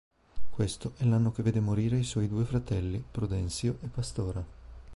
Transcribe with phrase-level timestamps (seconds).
[0.49, 4.43] Questo è l'anno che vede morire i suoi due fratelli: Prudencio e Pastora.